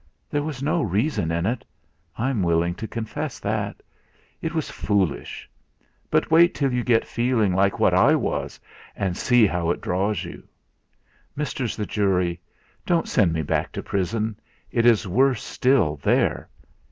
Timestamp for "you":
6.73-6.83, 10.23-10.47